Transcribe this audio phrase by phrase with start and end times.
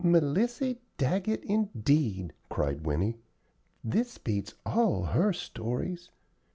[0.03, 3.19] "Melissy Daggett, indeed!" cried Winnie.
[3.83, 6.09] "This beats all her stories.